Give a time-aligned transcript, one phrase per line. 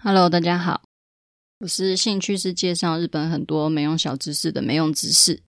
[0.00, 0.80] Hello，大家好，
[1.58, 5.42] 我是兴趣是介绍日本很多没用小知识的没用知识。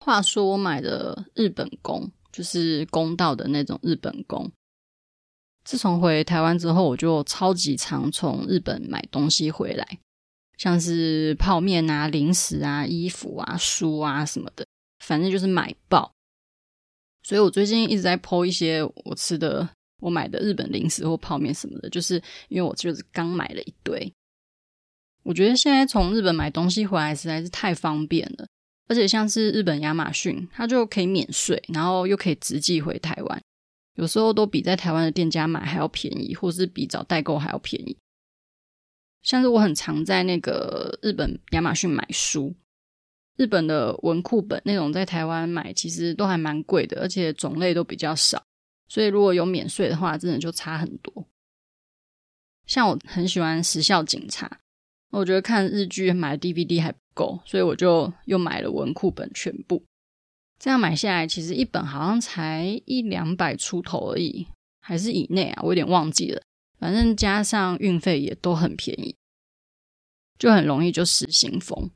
[0.00, 4.50] 话说我买的日本弓，就是弓道的那种日本弓。
[5.64, 9.86] 自从回台湾之后，我就超级常从日本买东西回来，
[10.56, 14.66] 像是泡面啊、零食啊、衣服啊、书啊什么的，
[14.98, 16.10] 反正就是买爆。
[17.22, 19.68] 所以我最近一直在 po 一些我吃的。
[20.00, 24.12] 我买的日本零食或泡面什么的，就是因为我就是刚买了一堆。
[25.24, 28.46] 我觉得现在从日本买东西回来实在是太方便了，
[28.86, 33.42] 而且像是日本亚马逊，它就可以免税，然后又可以直寄回台湾，
[33.96, 37.96] 有时候都比在台湾的店家买还要便宜，或是比找代购还要便宜。
[39.22, 42.54] 像是我很常在那个日本亚马逊买书，
[43.36, 48.42] 日本的文库本那种在台湾买其实都还蛮贵的，而且种类都比较少。
[48.88, 51.26] 所以如果有免税的话，真的就差很多。
[52.66, 54.46] 像我很喜欢《时效警察》，
[55.10, 59.84] 我觉得看日剧买 DVD 还不够，所以我就又买了文库本全部。
[60.58, 64.48] 这样买下来，其实一本好像才一两百出头而已，
[64.80, 66.42] 还是以内啊，我有点忘记了。
[66.78, 69.16] 反正加上运费也都很便宜，
[70.38, 71.90] 就很容易就失心疯。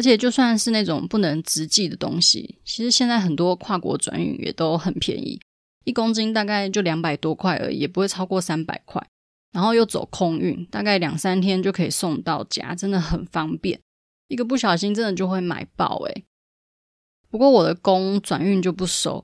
[0.00, 5.38] 而且就算是那种不能直寄的东西，其实现在很多跨国转运也都很便宜，
[5.84, 9.06] 一公斤大概就两百多块而已，也不会超过三百块。
[9.52, 13.78] 然后又走空运，大概两三天就可以送到家，真的很方便。
[14.28, 16.24] 一个不小心真的就会买爆诶。
[17.28, 19.22] 不过我的弓转运就不收，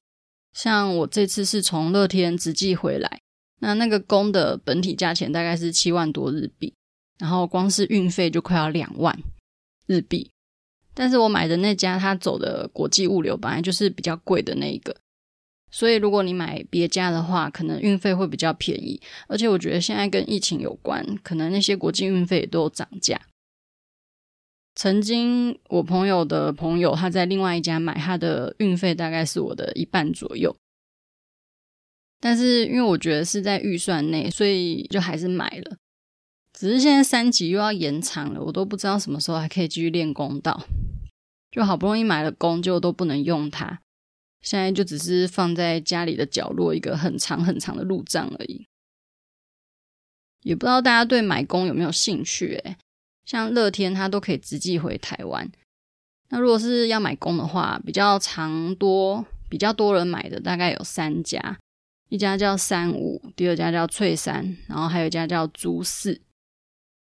[0.52, 3.20] 像我这次是从乐天直寄回来，
[3.60, 6.74] 那那个弓的本体价钱大概是七万多日币，
[7.18, 9.18] 然后光是运费就快要两万
[9.86, 10.30] 日币。
[10.98, 14.96] 但是我买的那家，他走的国际物流本来就是比较贵的那一个，
[15.70, 18.98] 所以如果你买别家的话，可能运费会比较便宜。
[19.28, 23.20] 而且我觉得现在跟疫情有关，可能那些国际运费也都有涨价。
[24.74, 30.56] 曾经我朋友的朋友他在另外一家买，他的运费大概是我的一半左右。
[32.18, 35.76] 但是因为我觉得是在预算内，所以就还是买了。
[36.58, 40.64] 只是现在三级又要延长了，我都不知道什么时候还可以继续练弓道。
[41.50, 43.80] 就好不容易买了弓，就都不能用它。
[44.40, 48.66] 现在就只是放在家里的角落，一个很长很长的路障而已。
[50.44, 52.54] 也不知道大家对买弓有没有兴趣？
[52.64, 52.76] 诶，
[53.26, 55.50] 像乐天它都可以直寄回台湾。
[56.30, 61.58] 那如果是要买弓的话，比较常多、比较多人买的大概有三家，
[62.08, 66.22] 一家叫三五，第二家叫翠山，然后还有一家叫朱四。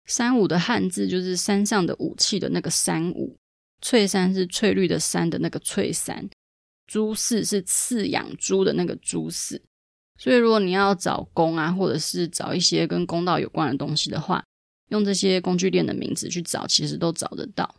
[0.06, 3.36] 三五的汉字就是山上的武器的那个三五。
[3.82, 6.28] 翠山是翠绿的山的那个翠山，
[6.86, 9.60] 猪饲是饲养猪的那个猪饲，
[10.18, 14.42] 所以如果你要找弓啊，或者是找一些跟弓道有关的东西的话，
[14.88, 17.76] 用这些工具店的名字去找，其实都找得到。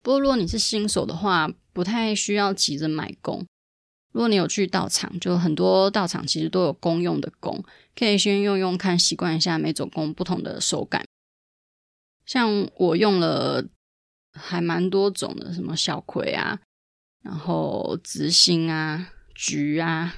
[0.00, 3.44] 不过如果你是新手的话，不太需要急着买弓。
[4.14, 7.62] 如果你有去道场，就很多道场其实都有公用的弓，
[7.94, 11.04] 可以先用用看，习惯一下每种弓不同的手感。
[12.24, 13.66] 像我用了。
[14.36, 16.58] 还蛮多种的，什么小葵啊，
[17.22, 20.16] 然后直心啊、橘啊、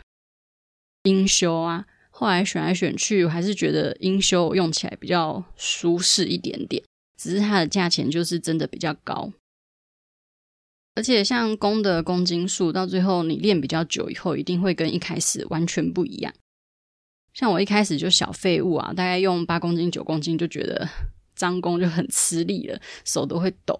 [1.02, 6.82] 英修啊，后来选来选去，我还是觉得英修用起来比较舒适一点点，
[7.18, 9.30] 只是它的价钱就是真的比较高。
[10.96, 16.34] 而且像弓的公斤数，到最后你练比较久以后，一定会跟一开始完全不一样。
[17.34, 20.88] 像我一开始就小废物啊，大概用八公斤、九公斤就觉得
[21.36, 23.78] 张弓就很吃力了，手都会抖。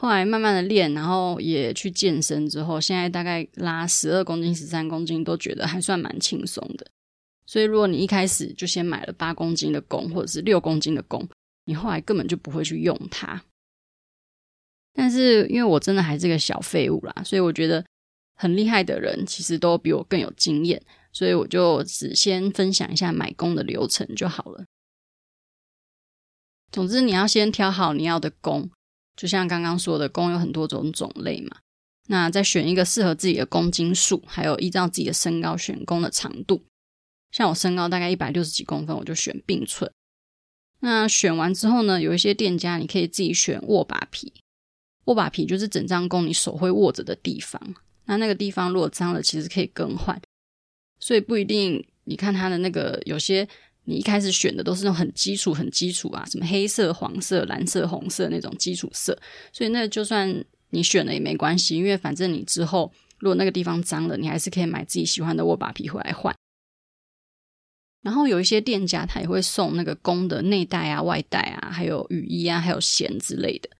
[0.00, 6.86] 后来慢慢的练，然后也去健身之后，现在大概拉十二公斤、十三公斤都觉得还算蛮轻松的。
[7.44, 11.28] 所以如果你一开始就先买了八公斤的弓，或者是六公斤的弓，
[11.64, 13.42] 你后来根本就不会去用它。
[14.96, 17.84] 但是因为我真的还是个小废物啦，所以我觉得
[18.34, 24.64] 很厉害的人其实都比我更有经验，所以我就只先分享一下买弓的流程就好了。
[26.72, 28.70] 总之，你要先挑好你要的弓。
[29.14, 31.58] 就像刚刚说的，弓有很多种种类嘛，
[32.08, 36.64] 那再选一个适合自己的公斤数，还有依照自己的身高选弓的长度。
[37.30, 39.90] 像我身高大概一百六十几公分，我就选并寸。
[40.80, 44.32] 那选完之后呢，有一些店家你可以自己选握把皮，
[45.06, 47.60] 握把皮就是整张弓你手会握着的地方。
[48.04, 50.20] 那那个地方如果脏了，其实可以更换，
[51.00, 51.84] 所以不一定。
[52.04, 53.48] 你看它的那个有些。
[53.88, 59.16] 你一开始选的都是那种很基础、很基础啊，什么黑色、黄色、蓝色、红色那种基础色，
[59.52, 66.34] 所以那就算你选了也没关系，因为反正你之后如果那个地方脏了，你还是可以买自己喜欢的握把皮回来换。
[68.02, 73.70] 然后有一些店家他也会送那个弓的内袋啊、外袋啊，还有雨衣啊、还有弦之类的。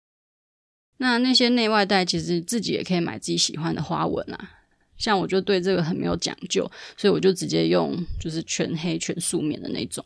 [0.98, 4.50] 那那些内外带其实自己也可以买自己喜欢的花纹啊。
[4.96, 10.04] 像我就对这个很没有讲究，所以我就直接用就是全黑全素面的那种。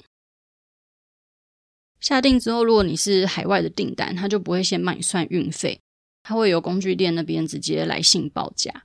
[2.01, 5.79] 下定之后，如果你是海外的订单，他就不会先帮你算运费，
[6.23, 8.85] 他会由工具店那边直接来信报价。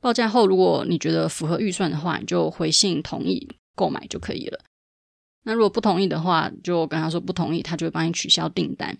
[0.00, 4.64] 报价后，如果你觉得符合预算的话，你就回信同意购买就可以了。
[5.42, 8.96] 那如果不同意的话，就跟他说不同意，他就会帮你取消订单。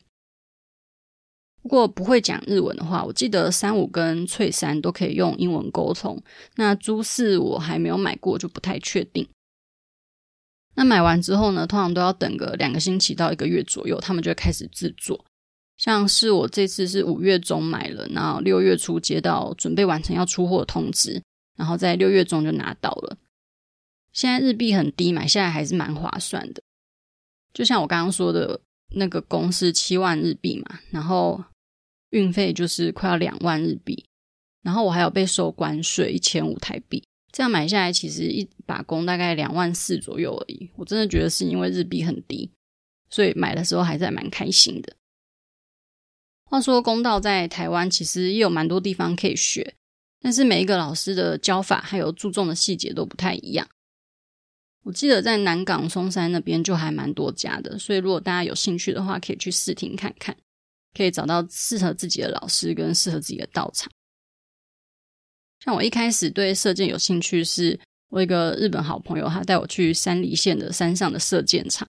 [1.64, 6.22] 如果不会讲日文的话，我记得三五跟翠山都可以用英文沟通。
[6.56, 9.26] 那租四我还没有买过，就不太确定。
[10.76, 15.25] 那买完之后呢，通常都要等个两个星期到一个月左右，他们就会开始制作。
[15.78, 21.22] 像是我这次是五月中买了，然后六月初接到准备完成要出货的通知，
[21.56, 23.17] 然后在六月中就拿到了。
[24.12, 26.62] 现在日币很低，买下来还是蛮划算的。
[27.55, 28.60] 就像我刚刚说的
[28.96, 31.43] 那个弓是七万日币嘛，然后。
[32.14, 34.05] 运费就是快要两万日币，
[34.62, 37.02] 然后我还有被收关税一千五台币，
[37.32, 40.70] 这样买下来其实一把弓大概两万四左右而已。
[40.76, 42.49] 我真的觉得是因为日币很低，
[43.11, 44.94] 所以买的时候还是蛮开心的。
[46.44, 49.75] 话说弓道在台湾其实也有蛮多地方可以学，
[50.20, 53.69] 但是每一个老师的教法还有注重的细节都不太一样。
[54.84, 60.37] 我记得在南港松山那边就还蛮多家的，所以如果大家有兴趣的话，可以去试听看看。
[60.94, 63.91] 可以找到适合自己的老师跟适合自己的道场。
[65.61, 67.79] 像我一开始对射箭有兴趣，是
[68.11, 71.88] 我一个日本好朋友，他带我去山梨县的山上的射箭场。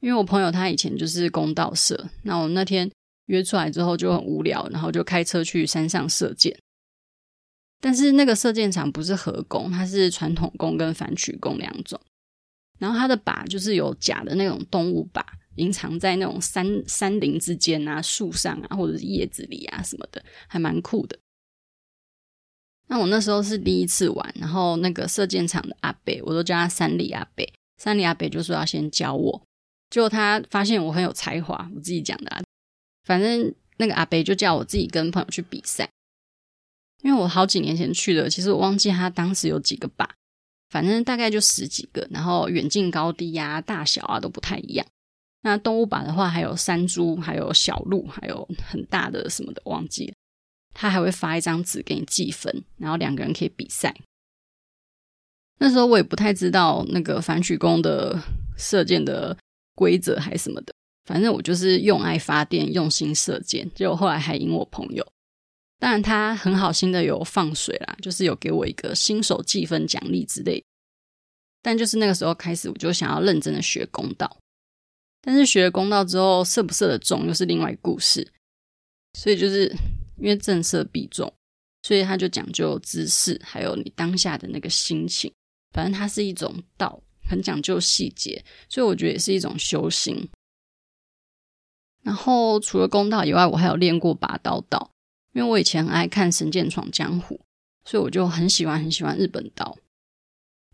[0.00, 2.90] 因为我朋友他以前就是弓道社，那我那天
[3.26, 6.58] 约出来之后就很无聊，然后就开车去山上射箭。
[7.80, 12.00] 但是那个射箭场不是合弓，它是传统弓跟反曲弓两种。
[12.78, 15.24] 然后它的靶就是有假的那种动物靶。
[15.56, 21.18] 隐藏在那种山山林之间啊，树上啊，或者是叶子里啊什么的，还蛮酷的。
[22.88, 27.46] 那我那时候是第一次玩，然后那个射箭场的阿伯，我都叫他山里阿伯。
[27.78, 29.42] 山里阿伯就说要先教我，
[29.90, 32.42] 结果他发现我很有才华，我自己讲的啊。
[33.04, 35.88] 反正那个阿伯就叫我自己跟朋友去比赛，
[37.02, 40.06] 因为我好几年前去的，其实我忘记他当时有几个靶，
[40.68, 44.86] 反正大概就十几个，然后远近高低呀、大小啊都不太一样。
[45.42, 50.14] 那动物版的话，还有山猪，还有小鹿，还有很大的什么的，忘记了。
[50.74, 53.94] 他还会发一张纸给你计分，然后两个人可以比赛。
[55.58, 58.18] 那时候我也不太知道那个反曲弓的
[58.56, 59.36] 射箭的
[59.74, 60.72] 规则还是什么的，
[61.04, 63.70] 反正我就是用爱发电，用心射箭。
[63.74, 65.06] 结果后来还赢我朋友，
[65.78, 70.62] 当然他很好心的有放水啦，就是有给我一个新手计分奖励之类。
[71.62, 74.34] 但就是那个时候开始，我就想要认真的学弓道。
[75.30, 78.26] 但是学了弓道之后，射不射得中又是另外一个故事。
[79.16, 79.72] 所以就是
[80.16, 81.32] 因为正射必中，
[81.84, 85.32] 所以他就讲究姿势，还有你当下的那个心情。
[85.72, 90.28] 反正它是一种道，很讲究细节，所以我觉得也是一种修行。
[92.02, 94.90] 然后除了公道以外，我还有练过拔刀道，
[95.32, 97.36] 因为我以前很爱看《神剑闯江湖》，
[97.88, 99.78] 所以我就很喜欢很喜欢日本刀。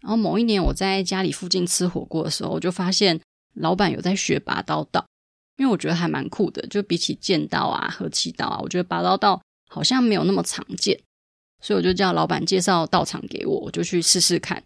[0.00, 3.20] 然后某一年我在家里附近吃火锅的时候，我就发现。
[3.56, 5.06] 老板有在学拔刀道，
[5.56, 6.67] 因为我觉得还蛮酷的。
[6.69, 10.98] 就比起剑道啊、和气道啊，我觉得拔刀道好像没有那么常见，
[11.60, 14.63] 所以我就叫老板介绍道场给我，我就去试试看，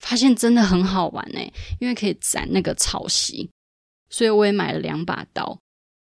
[0.00, 3.50] 发现真的很好玩哎，因为可以斩那个草席，
[4.08, 5.58] 所以我也买了两把刀，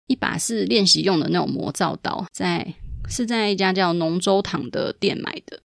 [0.08, 2.74] 一把是练习用的那种魔造刀，在
[3.08, 5.62] 是在一家叫农州堂的店买的，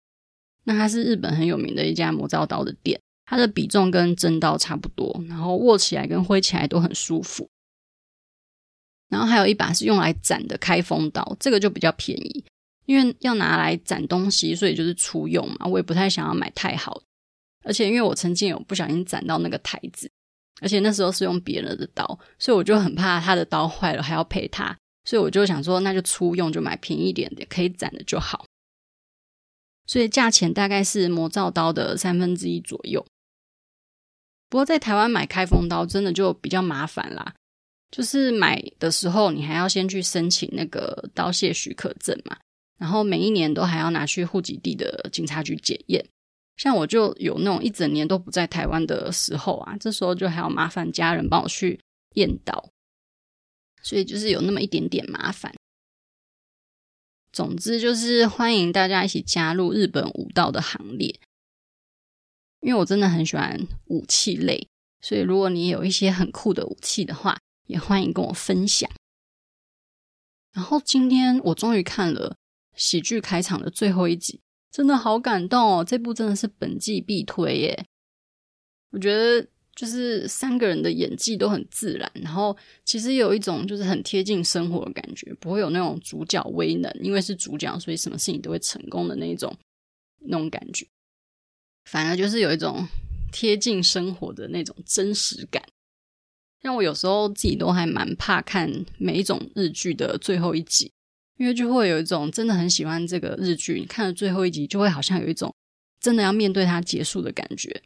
[0.65, 2.99] 那它是日本很有名的一家魔造刀的店。
[3.29, 7.47] 它的比重跟真刀差不多，然后握起来跟挥起来都很舒服。
[9.09, 12.43] 然后还有一把是用来斩的开封刀，这个就比较便宜，
[12.85, 15.65] 因为要拿来斩东西，所以就是初用嘛。
[15.65, 17.03] 我也不太想要买太好的，
[17.65, 20.09] 而且因为我曾经有不小心斩到那个台子，
[20.61, 28.45] 而且那时候是用别人的刀，所以我就很怕他的刀坏了还要赔他，所以我就想说那就初用，就买便宜点的可以斩的就好。
[29.85, 33.05] 所以价钱大概是魔造刀的三分之一左右。
[34.49, 37.33] 不过在台湾买开封刀真的就比较麻烦啦，
[37.91, 42.37] 就是买的时候你还要先去申请那个刀械许可证嘛，
[42.77, 46.05] 然后每一年都还要拿去户籍地的警察局检验。
[46.55, 51.79] 像我就有那种一整年都不在台湾的时候啊，这时候就还要麻烦家人帮我去
[52.15, 52.71] 验刀，
[53.83, 55.53] 所以就是有那么一点点麻烦。
[57.31, 61.19] 总之就是欢迎大家一起加入日本武道的行列。
[62.61, 64.67] 因为我真的很喜欢武器类，
[65.01, 67.37] 所以如果你有一些很酷的武器的话，
[67.67, 68.89] 也欢迎跟我分享。
[70.53, 72.35] 然后今天我终于看了
[72.75, 75.83] 喜剧开场的最后一集，真的好感动哦！
[75.83, 77.85] 这部真的是本季必推耶。
[78.89, 89.55] 我觉得就是三个人的演技都很自然，然后其实有一种就是很贴近生活的感觉，不会有那种主角威能，因为是主角，所以什么事情都会成功的那种
[90.21, 90.87] 那种感觉，
[91.87, 92.85] 反而就是有一种
[93.31, 95.63] 贴近生活的那种真实感。
[96.61, 100.91] 像我有时候自己都还蛮怕看每一种日剧的最后一集，
[101.37, 105.53] 因为就会有一种真的很喜欢这个日剧，你看了最后一集就会好像有一种
[106.01, 107.81] 真的要面对它结束的感觉。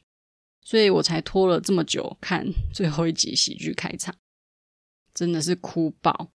[0.64, 4.16] 所以我才拖了这么久看最后一集喜剧开场，
[5.14, 6.32] 真的是哭爆！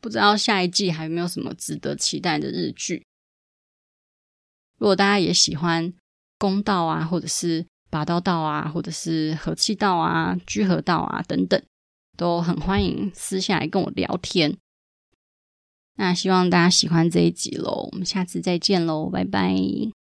[0.00, 3.06] 不知道下一季还有没有什么值得期待的日剧？
[4.78, 5.94] 如果大家也喜欢
[6.38, 11.60] 公道啊，或者是拔刀道啊，或者是和气道啊、居合道啊等等，
[12.16, 14.56] 都很欢迎私下来跟我聊天。
[15.98, 19.95] 那希望大家喜欢这一集喽，我们下次再见喽，拜拜。